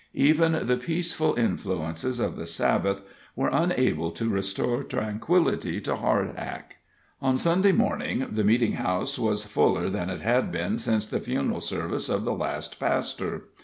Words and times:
Even 0.17 0.65
the 0.65 0.77
peaceful 0.77 1.35
influences 1.35 2.19
of 2.19 2.35
the 2.35 2.47
Sabbath 2.47 3.03
were 3.35 3.51
unable 3.53 4.09
to 4.09 4.29
restore 4.31 4.81
tranquillity 4.83 5.79
to 5.81 5.95
Hardhack. 5.95 6.77
On 7.21 7.37
Sunday 7.37 7.71
morning 7.71 8.25
the 8.31 8.43
meeting 8.43 8.71
house 8.73 9.19
was 9.19 9.43
fuller 9.43 9.91
than 9.91 10.09
it 10.09 10.21
had 10.21 10.51
been 10.51 10.79
since 10.79 11.05
the 11.05 11.19
funeral 11.19 11.61
services 11.61 12.09
of 12.09 12.23
the 12.25 12.33
last 12.33 12.79
pastor. 12.79 13.49